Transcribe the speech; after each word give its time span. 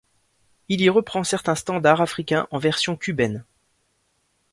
Il 0.67 0.81
y 0.81 0.89
reprend 0.89 1.23
certains 1.23 1.53
standards 1.53 2.01
africain 2.01 2.47
en 2.49 2.57
version 2.57 2.95
cubaine. 2.97 3.45